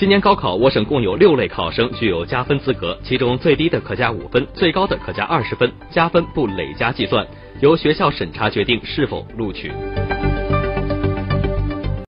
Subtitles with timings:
[0.00, 7.26] 今年高考我省共有六类考生具有加分资格其中最低的可加五分最高的可加二十分加分不累加计算
[7.60, 9.70] 由学校审查决定是否录取。